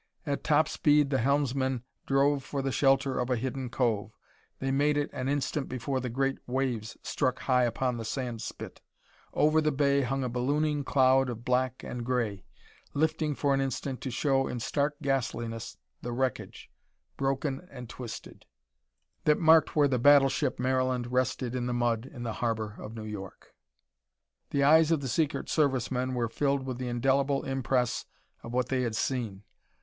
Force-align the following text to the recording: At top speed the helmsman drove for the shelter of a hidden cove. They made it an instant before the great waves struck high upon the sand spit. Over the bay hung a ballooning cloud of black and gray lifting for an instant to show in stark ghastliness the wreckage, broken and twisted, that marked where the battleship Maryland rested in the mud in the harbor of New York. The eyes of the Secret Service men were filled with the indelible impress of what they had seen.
At 0.25 0.43
top 0.43 0.67
speed 0.67 1.11
the 1.11 1.19
helmsman 1.19 1.83
drove 2.07 2.43
for 2.43 2.63
the 2.63 2.71
shelter 2.71 3.19
of 3.19 3.29
a 3.29 3.35
hidden 3.35 3.69
cove. 3.69 4.17
They 4.57 4.71
made 4.71 4.97
it 4.97 5.11
an 5.13 5.29
instant 5.29 5.69
before 5.69 5.99
the 5.99 6.09
great 6.09 6.39
waves 6.47 6.97
struck 7.03 7.37
high 7.41 7.65
upon 7.65 7.97
the 7.97 8.03
sand 8.03 8.41
spit. 8.41 8.81
Over 9.31 9.61
the 9.61 9.71
bay 9.71 10.01
hung 10.01 10.23
a 10.23 10.27
ballooning 10.29 10.83
cloud 10.85 11.29
of 11.29 11.45
black 11.45 11.83
and 11.83 12.03
gray 12.03 12.45
lifting 12.95 13.35
for 13.35 13.53
an 13.53 13.61
instant 13.61 14.01
to 14.01 14.09
show 14.09 14.47
in 14.47 14.59
stark 14.59 14.95
ghastliness 15.03 15.77
the 16.01 16.11
wreckage, 16.13 16.71
broken 17.15 17.67
and 17.69 17.87
twisted, 17.87 18.47
that 19.25 19.37
marked 19.37 19.75
where 19.75 19.87
the 19.87 19.99
battleship 19.99 20.57
Maryland 20.57 21.11
rested 21.11 21.53
in 21.53 21.67
the 21.67 21.75
mud 21.75 22.07
in 22.11 22.23
the 22.23 22.33
harbor 22.41 22.75
of 22.79 22.95
New 22.95 23.05
York. 23.05 23.53
The 24.49 24.63
eyes 24.63 24.89
of 24.89 25.01
the 25.01 25.07
Secret 25.07 25.47
Service 25.47 25.91
men 25.91 26.15
were 26.15 26.27
filled 26.27 26.65
with 26.65 26.79
the 26.79 26.87
indelible 26.87 27.43
impress 27.45 28.05
of 28.41 28.51
what 28.51 28.69
they 28.69 28.81
had 28.81 28.95
seen. 28.95 29.43